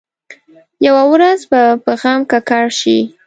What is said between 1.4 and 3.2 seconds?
به په غم ککړ شي.